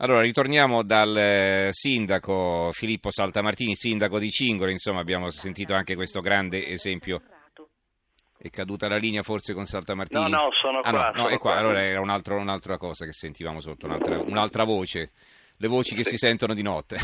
[0.00, 6.20] Allora, ritorniamo dal eh, sindaco Filippo Saltamartini, sindaco di Cingoli, insomma abbiamo sentito anche questo
[6.20, 7.20] grande esempio.
[8.38, 10.30] È caduta la linea forse con Saltamartini?
[10.30, 11.10] No, no, sono ah, qua.
[11.10, 11.56] No, no, è qua, qua.
[11.56, 15.10] allora era un altro- un'altra cosa che sentivamo sotto, un'altra, un'altra voce,
[15.56, 16.96] le voci che si sentono di notte.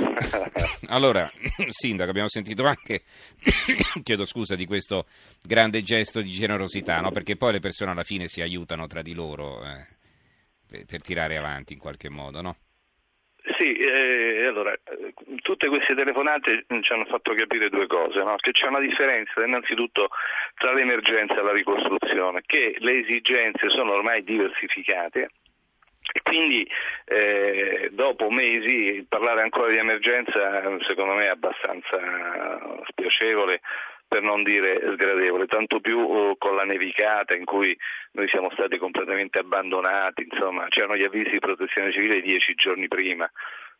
[0.88, 1.30] allora,
[1.68, 3.02] sindaco, abbiamo sentito anche,
[4.02, 5.04] chiedo scusa di questo
[5.42, 7.10] grande gesto di generosità, no?
[7.10, 9.62] perché poi le persone alla fine si aiutano tra di loro.
[9.62, 9.95] eh,
[10.68, 12.56] per, per tirare avanti in qualche modo, no?
[13.58, 18.34] Sì, eh, allora, eh, tutte queste telefonate ci hanno fatto capire due cose, no?
[18.36, 20.08] che c'è una differenza innanzitutto
[20.56, 25.30] tra l'emergenza e la ricostruzione, che le esigenze sono ormai diversificate
[26.12, 26.68] e quindi
[27.04, 33.60] eh, dopo mesi parlare ancora di emergenza secondo me è abbastanza spiacevole
[34.08, 37.76] per non dire sgradevole, tanto più oh, con la nevicata in cui
[38.12, 43.28] noi siamo stati completamente abbandonati, insomma c'erano gli avvisi di protezione civile dieci giorni prima.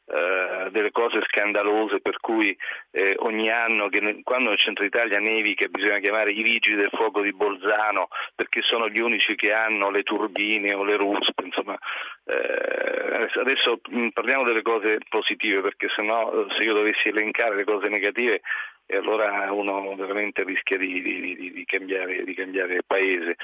[0.08, 2.56] eh, delle cose scandalose per cui
[2.92, 7.23] eh, ogni anno ne- quando nel centro Italia nevica bisogna chiamare i vigili del fuoco
[7.23, 11.76] di Bolzano perché sono gli unici che hanno le turbine o le ruspe, insomma
[12.24, 17.64] eh, adesso, mh, parliamo delle cose positive perché sennò eh, se io dovessi elencare le
[17.64, 18.42] cose negative
[18.87, 23.37] e allora uno veramente rischia di, di- di- di cambiare, cambiare paese.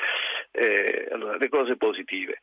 [0.53, 2.39] Eh, allora, le cose positive.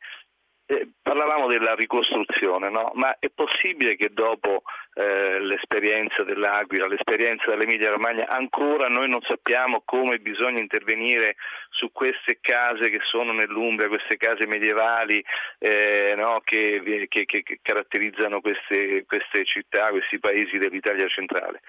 [0.66, 2.92] Eh, parlavamo della ricostruzione, no?
[2.94, 4.62] ma è possibile che dopo
[5.00, 11.36] eh, l'esperienza dell'Aquila, l'esperienza dell'Emilia Romagna, ancora noi non sappiamo come bisogna intervenire
[11.70, 15.24] su queste case che sono nell'Umbria, queste case medievali
[15.58, 16.42] eh, no?
[16.44, 21.62] che, che- che- caratterizzano queste, queste città, questi paesi dell'Italia centrale.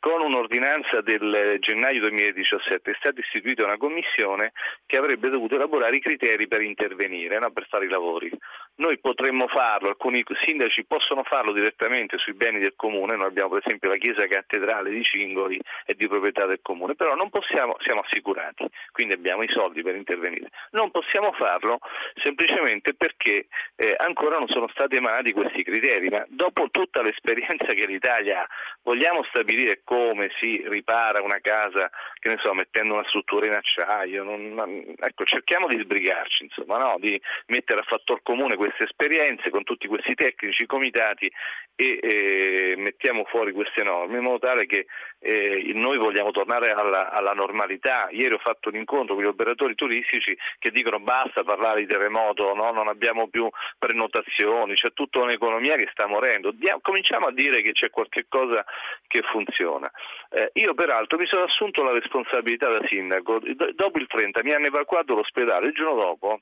[0.00, 4.52] Con un'ordinanza del gennaio 2017 è stata istituita una commissione
[4.86, 7.52] che avrebbe dovuto elaborare i criteri per intervenire, no?
[7.52, 8.30] per fare i lavori.
[8.76, 13.62] Noi potremmo farlo, alcuni sindaci possono farlo direttamente sui beni del comune, noi abbiamo per
[13.64, 18.00] esempio la chiesa cattedrale di Cingoli è di proprietà del comune, però non possiamo, siamo
[18.00, 20.48] assicurati, quindi abbiamo i soldi per intervenire.
[20.70, 21.78] Non possiamo farlo
[22.22, 27.86] semplicemente perché eh, ancora non sono stati emanati questi criteri, ma dopo tutta l'esperienza che
[27.86, 28.48] l'Italia ha,
[28.82, 34.24] vogliamo stabilire come si ripara una casa, che ne so, mettendo una struttura in acciaio,
[34.24, 36.96] non- ecco, cerchiamo di sbrigarci, insomma, no?
[36.98, 41.30] di mettere a fattor comune queste esperienze con tutti questi tecnici comitati
[41.76, 44.86] e eh, mettiamo fuori queste norme in modo tale che
[45.18, 48.08] eh, noi vogliamo tornare alla, alla normalità.
[48.10, 52.54] Ieri ho fatto un incontro con gli operatori turistici che dicono basta parlare di terremoto,
[52.54, 52.70] no?
[52.70, 53.48] non abbiamo più
[53.78, 56.52] prenotazioni, c'è tutta un'economia che sta morendo.
[56.52, 58.64] Dia- cominciamo a dire che c'è qualche cosa
[59.08, 59.90] che funziona.
[60.30, 64.52] Eh, io peraltro mi sono assunto la responsabilità da sindaco, Do- dopo il 30 mi
[64.52, 66.40] hanno evacuato l'ospedale, il giorno dopo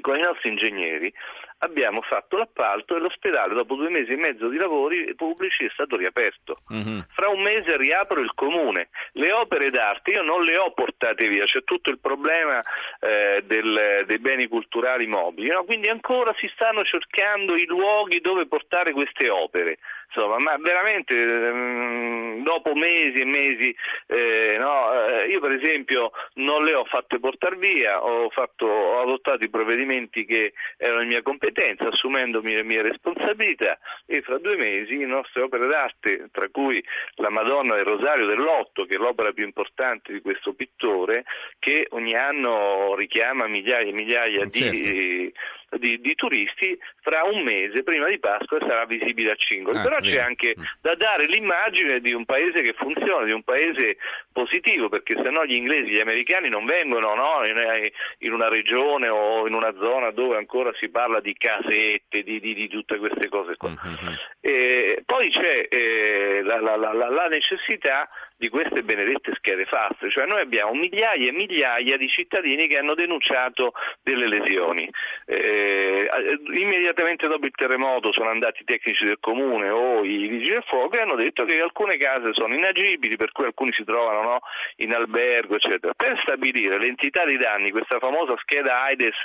[0.00, 1.12] con i nostri ingegneri
[1.58, 5.96] abbiamo fatto l'appalto e l'ospedale dopo due mesi e mezzo di lavori pubblici è stato
[5.96, 6.60] riaperto.
[6.68, 7.06] Mhm.
[7.10, 8.88] Fra un mese riapro il comune.
[9.12, 12.60] Le opere d'arte io non le ho portate via, c'è tutto il problema
[13.00, 15.64] eh, del- dei beni culturali mobili, no?
[15.64, 19.78] quindi ancora si stanno cercando i luoghi dove portare queste opere.
[20.10, 23.76] Insomma, ma veramente ehm, dopo mesi e mesi,
[24.06, 29.02] eh, no, eh, io per esempio non le ho fatte portare via, ho, fatto, ho
[29.02, 31.46] adottato i provvedimenti che erano in mia competenza,
[31.88, 36.82] assumendomi le mie responsabilità e fra due mesi le nostre opere d'arte, tra cui
[37.16, 41.24] la Madonna del Rosario dell'Otto, che è l'opera più importante di questo pittore,
[41.58, 44.70] che ogni anno richiama migliaia e migliaia Certo.
[44.70, 45.32] di-
[45.76, 49.78] di turisti, fra un mese, prima di Pasqua, sarà visibile a Cingoli.
[49.78, 50.62] Ah, Però c'è anche Mm.
[50.80, 53.98] da dare l'immagine di un paese che funziona, di un paese
[54.32, 57.90] positivo, perché se no gli inglesi, gli americani non vengono no, in,
[58.20, 62.54] in una regione o in una zona dove ancora si parla di casette, di, di-
[62.54, 63.68] di tutte queste cose qua.
[63.68, 64.16] Mhm.
[64.40, 68.08] Eh, poi c'è eh, la- la- la- la necessità
[68.38, 72.94] di queste benedette schede FAS, cioè noi abbiamo migliaia e migliaia di cittadini che hanno
[72.94, 74.88] denunciato delle lesioni.
[75.26, 80.50] Eh, eh, immediatamente dopo il terremoto sono andati i tecnici del comune o i vigili
[80.50, 84.22] del fuoco e hanno detto che alcune case sono inagibili, per cui alcuni si trovano
[84.22, 84.38] no,
[84.76, 85.92] in albergo, eccetera.
[85.94, 89.18] Per stabilire l'entità dei danni, questa famosa scheda AIDS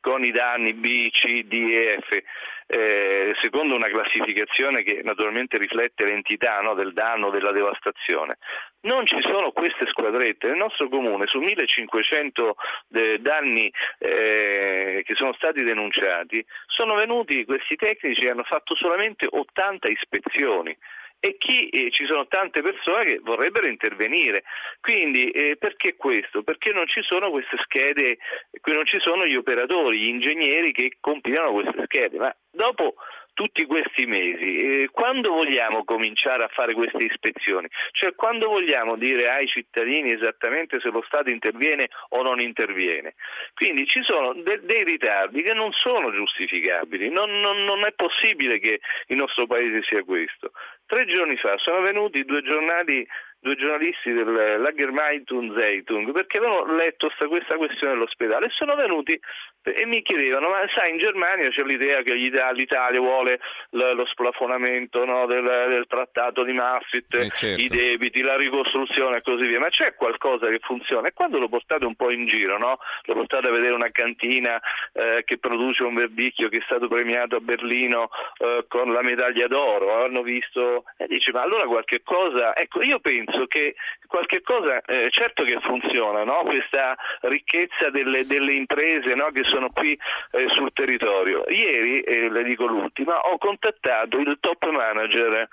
[0.00, 2.22] con i danni B, C, D e F,
[2.66, 8.38] eh, secondo una classificazione che naturalmente riflette l'entità no, del danno, della devastazione.
[8.82, 10.48] Non ci sono queste squadrette.
[10.48, 12.56] Nel nostro comune su 1500
[12.92, 19.26] eh, danni eh, che sono stati denunciati sono venuti questi tecnici e hanno fatto solamente
[19.30, 20.76] 80 ispezioni
[21.24, 24.42] e chi, eh, ci sono tante persone che vorrebbero intervenire.
[24.82, 26.42] Quindi eh, perché questo?
[26.42, 28.18] Perché non ci sono queste schede,
[28.60, 32.96] qui non ci sono gli operatori, gli ingegneri che compilano queste schede, ma dopo
[33.34, 37.68] tutti questi mesi, eh, quando vogliamo cominciare a fare queste ispezioni?
[37.90, 43.14] Cioè quando vogliamo dire ai cittadini esattamente se lo Stato interviene o non interviene?
[43.54, 48.58] Quindi ci sono de- dei ritardi che non sono giustificabili, non, non, non è possibile
[48.58, 50.52] che il nostro Paese sia questo.
[50.86, 53.06] Tre giorni fa sono venuti due giornali
[53.44, 59.20] due giornalisti dell'Agermeitun Zeitung perché avevano letto questa questione dell'ospedale e sono venuti
[59.62, 63.40] e mi chiedevano ma sai in Germania c'è l'idea che l'Italia vuole
[63.70, 67.62] lo splafonamento no, del, del, trattato di Maastricht, eh certo.
[67.62, 71.48] i debiti, la ricostruzione e così via, ma c'è qualcosa che funziona e quando lo
[71.48, 72.78] portate un po' in giro, no?
[73.02, 74.60] lo portate a vedere una cantina
[74.92, 78.08] eh, che produce un verdicchio che è stato premiato a Berlino
[78.38, 83.00] eh, con la medaglia d'oro, hanno visto e dice ma allora qualche cosa, ecco io
[83.00, 83.74] penso che
[84.06, 86.42] qualche cosa, eh, certo che funziona, no?
[86.44, 89.98] questa ricchezza delle, delle imprese che sono sono qui
[90.32, 91.44] eh, sul territorio.
[91.48, 95.48] Ieri, eh, le dico l'ultima, ho contattato il top manager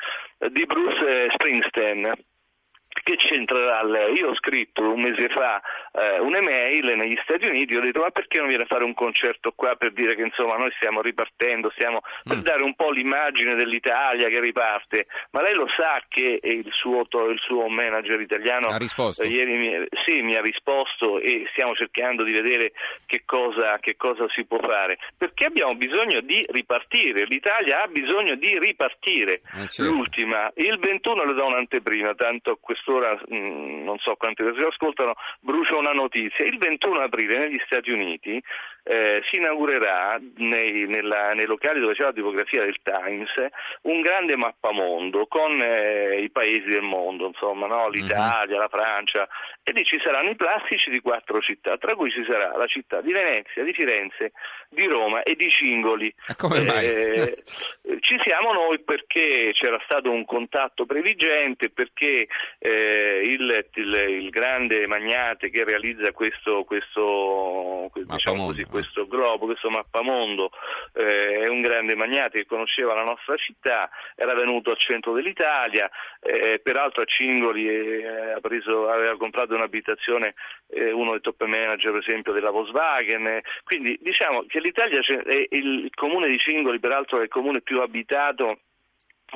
[0.50, 2.14] di Bruce Springsteen
[3.04, 4.18] che c'entrerà lei?
[4.18, 5.62] Io ho scritto un mese fa
[5.94, 9.54] eh, un'email negli Stati Uniti, ho detto ma perché non viene a fare un concerto
[9.56, 12.42] qua per dire che insomma noi stiamo ripartendo, stiamo per mm.
[12.42, 17.40] dare un po' l'immagine dell'Italia che riparte, ma lei lo sa che il suo, il
[17.40, 18.68] suo manager italiano
[19.24, 22.74] eh, ieri mi, sì, mi, ha risposto e stiamo cercando di vedere
[23.06, 28.36] che cosa, che cosa si può fare, perché abbiamo bisogno di ripartire, l'Italia ha bisogno
[28.36, 29.42] di ripartire.
[29.54, 29.92] Eh, certo.
[29.92, 34.68] L'ultima, il 21 le do un'anteprima, tanto questo quest'ora mh, mm, non so quante persone
[34.68, 36.46] ascoltano, brucio una notizia.
[36.46, 38.42] Il 21 aprile negli Stati Uniti
[38.84, 43.30] eh, si inaugurerà nei, nella, nei, locali dove c'è la tipografia del Times
[43.84, 47.86] un grande mappamondo con eh, i paesi del mondo, insomma, no?
[47.86, 47.92] Mhm.
[47.92, 49.28] l'Italia, la Francia,
[49.64, 53.02] e lì ci saranno i plastici di quattro città, tra cui ci sarà la città
[53.02, 54.32] di Venezia, di Firenze,
[54.70, 56.14] di Roma e di Cingoli.
[56.38, 56.86] come mai?
[56.86, 57.44] Eh,
[58.02, 64.88] ci siamo noi perché c'era stato un contatto previgente, perché eh, il, il, il, grande
[64.88, 70.50] magnate che realizza questo, questo, diciamo così, questo globo, questo mappamondo,
[70.94, 75.92] eh, è un grande magnate che conosceva la nostra città, era venuto al centro dell'Italia,
[76.22, 80.34] eh, peraltro a Cingoli eh, preso, aveva comprato un'abitazione,
[80.70, 85.02] eh, uno dei top manager per esempio della Volkswagen, quindi diciamo che l'Italia,
[85.50, 88.60] il comune di Cingoli peraltro è il comune più abitato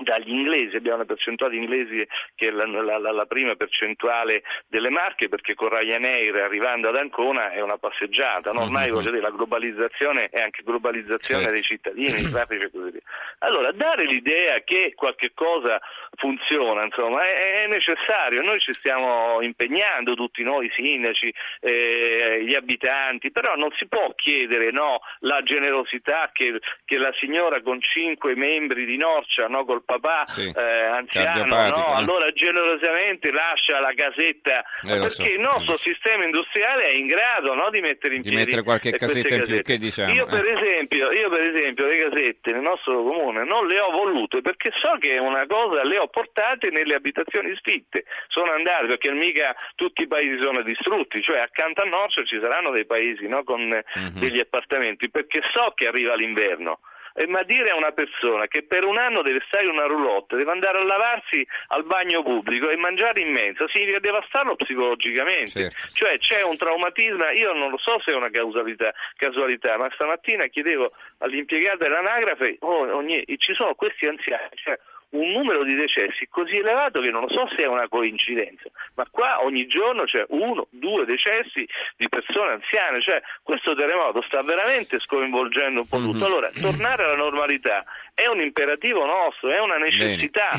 [0.04, 2.06] dagli inglesi, abbiamo una percentuale inglesi
[2.36, 7.52] che è la, la, la, prima percentuale delle marche perché con Ryanair arrivando ad Ancona
[7.52, 8.64] è una passeggiata, no?
[8.64, 9.02] ormai mm-hmm.
[9.02, 11.54] dire, la globalizzazione è anche globalizzazione certo.
[11.54, 13.02] dei cittadini, dei traffici e così via.
[13.40, 15.80] Allora dare l'idea che qualche cosa
[16.16, 23.32] funziona insomma, è, è, necessario, noi ci stiamo impegnando tutti noi sindaci, eh, gli abitanti,
[23.32, 28.86] però non si può chiedere no, la generosità che, che, la signora con cinque membri
[28.86, 31.86] di Norcia no, col papà sì, eh, anziano, no?
[31.86, 31.96] eh.
[31.96, 35.24] allora generosamente lascia la casetta, eh, perché so.
[35.24, 38.92] il nostro sistema industriale è in grado no, di mettere in di piedi mettere qualche
[38.92, 40.14] casetta in più, che diciamo?
[40.14, 40.52] Io per, eh.
[40.52, 44.98] esempio, io per esempio le casette nel nostro comune non le ho volute perché so
[45.00, 50.04] che è una cosa, le ho portate nelle abitazioni sfitte, sono andate perché mica tutti
[50.04, 54.20] i paesi sono distrutti, cioè accanto a Norcia ci saranno dei paesi no, con mm-hmm.
[54.20, 56.80] degli appartamenti, perché so che arriva l'inverno
[57.16, 60.36] eh, ma dire a una persona che per un anno deve stare in una roulotte,
[60.36, 65.70] deve andare a lavarsi al bagno pubblico e mangiare in mensa, significa devastarlo psicologicamente.
[65.70, 65.88] Certo.
[65.94, 70.48] Cioè c'è un traumatismo, io non lo so se è una causalità, casualità, ma stamattina
[70.48, 74.78] chiedevo all'impiegata dell'anagrafe, oh, ogni, ci sono questi anziani, cioè,
[75.10, 79.08] un numero di decessi così elevato che non lo so se è una coincidenza, ma
[79.10, 85.00] qua ogni giorno c'è uno, due decessi di persone anziane, cioè questo terremoto sta veramente
[85.00, 86.18] sconvolgendo un po' tutto.
[86.18, 86.24] Mhm.
[86.24, 87.84] Allora, tornare alla normalità
[88.14, 90.50] è un imperativo nostro, è una necessità.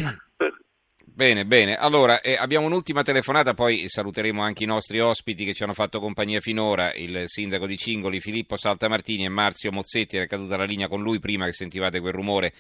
[1.17, 1.47] Bene.
[1.47, 5.73] Bene, Allora, eh, abbiamo un'ultima telefonata, poi saluteremo anche i nostri ospiti che ci hanno
[5.73, 10.65] fatto compagnia finora, il sindaco di Cingoli, Filippo Saltamartini e Marzio Mozzetti, era caduta la
[10.65, 12.53] linea con lui prima che sentivate quel rumore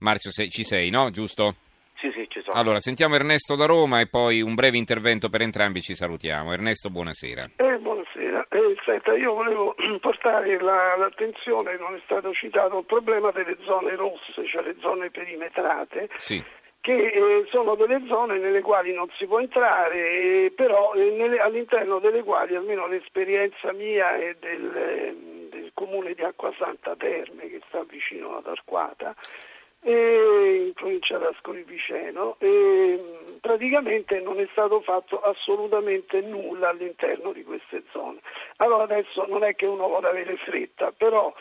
[0.00, 1.10] Marzio, sei, ci sei, no?
[1.10, 1.56] Giusto?
[2.02, 2.58] Sì, sì, ci sono.
[2.58, 6.52] Allora, sentiamo Ernesto da Roma e poi un breve intervento per entrambi ci salutiamo.
[6.52, 7.50] Ernesto, buonasera.
[7.54, 8.44] Eh, buonasera.
[8.50, 13.94] Eh, senta, io volevo portare la, l'attenzione, non è stato citato, il problema delle zone
[13.94, 16.08] rosse, cioè le zone perimetrate.
[16.16, 16.42] Sì
[16.80, 21.38] che eh, sono delle zone nelle quali non si può entrare, eh, però eh, nelle,
[21.38, 27.60] all'interno delle quali, almeno l'esperienza mia e del, ehm, del comune di Acquasanta Terme, che
[27.68, 29.14] sta vicino ad Arquata,
[29.84, 33.02] in provincia d'Ascoli Piceno e
[33.40, 38.20] praticamente non è stato fatto assolutamente nulla all'interno di queste zone.
[38.56, 41.32] Allora adesso non è che uno vuole avere fretta, però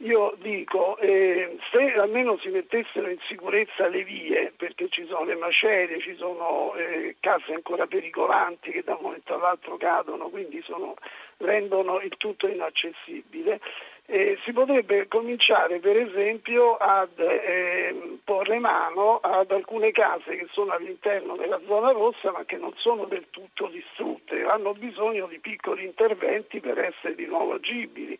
[0.00, 5.34] io dico, eh, se almeno si mettessero in sicurezza le vie, perché ci sono le
[5.34, 10.94] macerie, ci sono eh, case ancora pericolanti che da un momento all'altro cadono, quindi sono,
[11.38, 13.60] rendono il tutto inaccessibile,
[14.06, 20.72] eh, si potrebbe cominciare per esempio ad eh, porre mano ad alcune case che sono
[20.72, 25.84] all'interno della zona rossa ma che non sono del tutto distrutte, hanno bisogno di piccoli
[25.84, 28.18] interventi per essere di nuovo agibili.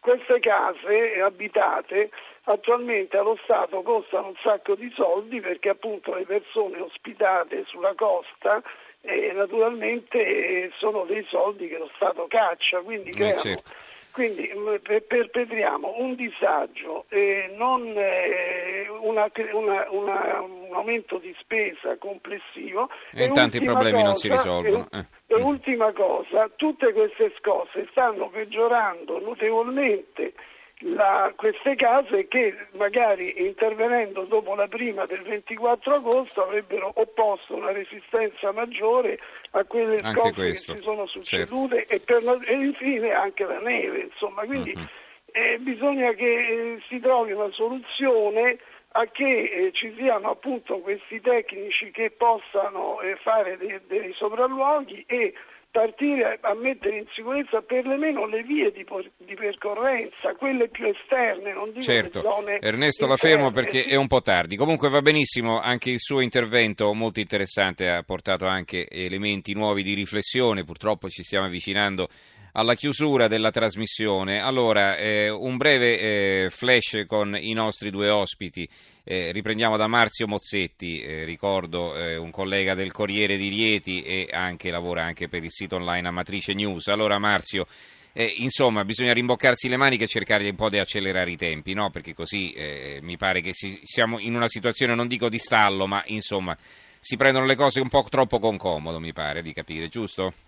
[0.00, 2.10] Queste case abitate
[2.44, 8.62] attualmente allo Stato costano un sacco di soldi perché appunto le persone ospitate sulla costa
[9.02, 13.72] eh, naturalmente sono dei soldi che lo Stato caccia, quindi eh, certo.
[14.12, 14.74] Quindi mm,
[15.06, 22.88] perpetriamo un disagio e non eh, una, una, una, un aumento di spesa complessivo.
[23.12, 24.88] E, e tanti problemi cosa, non si risolvono.
[24.90, 25.06] E, eh.
[25.26, 30.34] e ultima cosa, tutte queste scosse stanno peggiorando notevolmente
[30.80, 37.72] la, queste case che magari intervenendo dopo la prima del 24 agosto avrebbero opposto una
[37.72, 39.18] resistenza maggiore
[39.52, 40.72] a quelle anche cose questo.
[40.72, 42.16] che si sono succedute certo.
[42.16, 44.02] e, la, e, infine anche la neve.
[44.04, 44.86] Insomma, quindi uh-huh.
[45.32, 48.58] eh, bisogna che eh, si trovi una soluzione
[48.98, 55.04] a che eh, ci siano appunto questi tecnici che possano eh, fare dei, dei sopralluoghi
[55.06, 55.34] e
[55.70, 58.84] partire a mettere in sicurezza perlomeno le vie di,
[59.18, 62.22] di percorrenza, quelle più esterne, non dico certo.
[62.60, 64.56] Ernesto la fermo perché è un po' tardi.
[64.56, 69.94] Comunque va benissimo, anche il suo intervento molto interessante ha portato anche elementi nuovi di
[69.94, 72.08] riflessione, purtroppo ci stiamo avvicinando
[72.52, 74.40] alla chiusura della trasmissione.
[74.40, 78.68] Allora, eh, un breve eh, flash con i nostri due ospiti.
[79.04, 84.28] Eh, riprendiamo da Marzio Mozzetti, eh, ricordo eh, un collega del Corriere di Rieti e
[84.30, 86.88] anche, lavora anche per il sito online Amatrice News.
[86.88, 87.66] Allora Marzio,
[88.12, 91.90] eh, insomma, bisogna rimboccarsi le maniche e cercare un po' di accelerare i tempi, no?
[91.90, 92.54] Perché così
[93.00, 96.56] mi pare che si, siamo in una situazione, non dico di stallo, ma insomma,
[97.00, 100.47] si prendono le cose un po' troppo con comodo, mi pare di capire, giusto?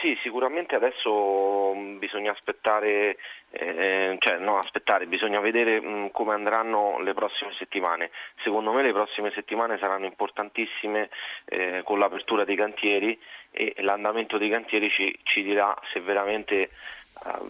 [0.00, 3.18] Sì, sicuramente adesso mm, bisogna aspettare,
[3.50, 8.10] eh, cioè no aspettare, bisogna vedere mh, mm, come andranno le prossime settimane.
[8.42, 11.10] Secondo me le prossime settimane saranno importantissime
[11.44, 13.18] eh, con l'apertura dei cantieri
[13.50, 16.70] e l'andamento dei cantieri ci, ci dirà se veramente eh,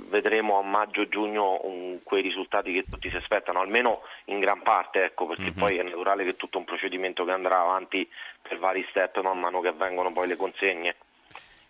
[0.09, 1.61] vedremo a maggio-giugno
[2.02, 5.59] quei risultati che tutti si aspettano, almeno in gran parte, ecco, perché mm-hmm.
[5.59, 8.09] poi è naturale che tutto un procedimento che andrà avanti
[8.42, 10.97] per vari step man mano che avvengono poi le consegne.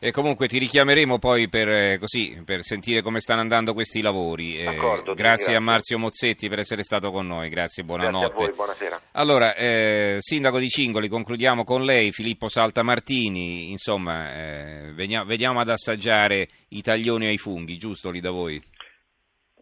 [0.03, 4.59] E comunque ti richiameremo poi per, eh, così, per sentire come stanno andando questi lavori.
[4.59, 8.29] Eh, grazie, grazie, a Marzio Mozzetti per essere stato con noi, grazie, buonanotte.
[8.29, 9.01] Grazie voi, buonasera.
[9.13, 15.69] Allora, eh, Sindaco di Cingoli, concludiamo con lei, Filippo Saltamartini, insomma, eh, veniamo, veniamo ad
[15.69, 18.59] assaggiare i taglioni ai funghi, giusto lì da voi?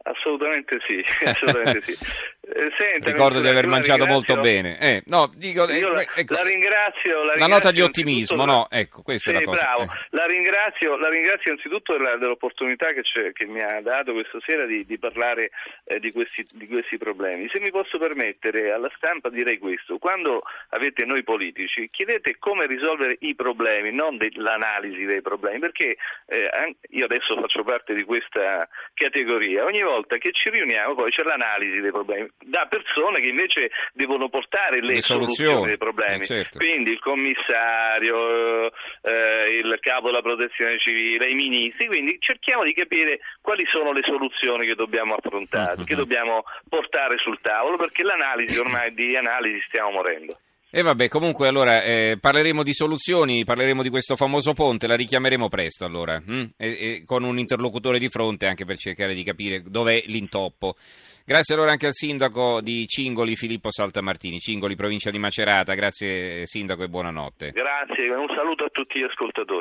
[0.04, 1.96] Assolutamente sì, assolutamente sì.
[2.50, 4.78] Eh, senta, Ricordo di aver mangiato molto bene.
[4.80, 7.46] Eh, no, dico, eh, la, ecco, la, ringrazio, la, ringrazio.
[7.46, 8.66] nota di ottimismo, no?
[8.70, 9.62] Ecco, questa sì, è la cosa.
[9.62, 9.82] Bravo.
[9.82, 10.06] Eh.
[10.10, 13.02] La, ringrazio, la ringrazio innanzitutto dell'opportunità che,
[13.34, 15.50] che, mi ha dato questa sera di, di parlare
[15.84, 17.50] eh, di, questi, di, questi, problemi.
[17.52, 19.98] Se mi posso permettere, alla stampa direi questo.
[19.98, 20.40] Quando
[20.70, 27.04] avete noi politici, chiedete come risolvere i problemi, non l'analisi dei problemi, perché eh, io
[27.04, 29.64] adesso faccio parte di questa categoria.
[29.64, 34.28] Ogni volta che ci riuniamo poi c'è l'analisi dei problemi da persone che invece devono
[34.28, 35.32] portare le, le soluzioni.
[35.32, 36.22] soluzioni dei problemi.
[36.22, 36.58] Eh, certo.
[36.58, 38.66] Quindi il commissario,
[39.02, 44.02] eh, il capo della protezione civile, i ministri, quindi cerchiamo di capire quali sono le
[44.04, 45.84] soluzioni che dobbiamo affrontare, uh-huh.
[45.84, 50.38] che dobbiamo portare sul tavolo, perché l'analisi ormai di analisi stiamo morendo.
[50.70, 55.48] E vabbè, comunque allora eh, parleremo di soluzioni, parleremo di questo famoso ponte, la richiameremo
[55.48, 56.44] presto allora, hm?
[56.58, 60.76] e, e con un interlocutore di fronte anche per cercare di capire dov'è l'intoppo.
[61.24, 65.74] Grazie allora anche al sindaco di Cingoli, Filippo Saltamartini, Cingoli, provincia di Macerata.
[65.74, 67.50] Grazie sindaco e buonanotte.
[67.50, 69.56] Grazie, un saluto a tutti gli ascoltatori.